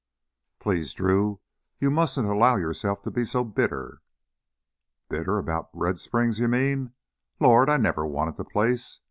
[0.57, 1.41] "Please, Drew,
[1.77, 4.01] you mustn't allow yourself to be so bitter"
[5.11, 5.37] "Bitter?
[5.37, 6.93] About Red Springs, you mean?
[7.39, 8.99] Lord, I never wanted the place.